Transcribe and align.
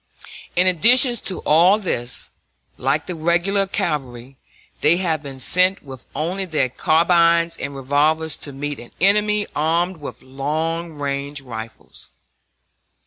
In 0.55 0.65
addition 0.65 1.13
to 1.13 1.41
all 1.41 1.77
this, 1.77 2.31
like 2.75 3.05
the 3.05 3.13
regular 3.13 3.67
cavalry, 3.67 4.35
they 4.79 4.97
have 4.97 5.21
been 5.21 5.39
sent 5.39 5.83
with 5.83 6.05
only 6.15 6.43
their 6.45 6.69
carbines 6.69 7.55
and 7.55 7.75
revolvers 7.75 8.35
to 8.37 8.51
meet 8.51 8.79
an 8.79 8.89
enemy 8.99 9.45
armed 9.55 9.97
with 9.97 10.23
long 10.23 10.93
range 10.93 11.41
rifles. 11.41 12.09